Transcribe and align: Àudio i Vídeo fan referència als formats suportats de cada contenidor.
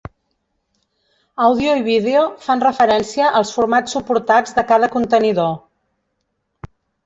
Àudio 1.47 1.75
i 1.81 1.85
Vídeo 1.89 2.23
fan 2.47 2.65
referència 2.67 3.29
als 3.43 3.53
formats 3.61 3.95
suportats 3.99 4.59
de 4.59 4.67
cada 4.75 4.93
contenidor. 4.99 5.57